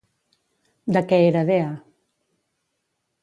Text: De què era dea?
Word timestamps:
De 0.95 1.03
què 1.11 1.19
era 1.27 1.45
dea? 1.49 1.69